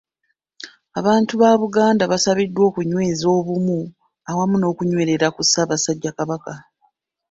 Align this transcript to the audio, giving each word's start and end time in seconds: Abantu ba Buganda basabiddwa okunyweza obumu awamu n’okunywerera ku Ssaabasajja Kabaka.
Abantu 0.99 1.33
ba 1.41 1.51
Buganda 1.61 2.03
basabiddwa 2.11 2.61
okunyweza 2.69 3.25
obumu 3.37 3.79
awamu 4.29 4.55
n’okunywerera 4.59 5.27
ku 5.35 5.41
Ssaabasajja 5.45 6.11
Kabaka. 6.17 6.53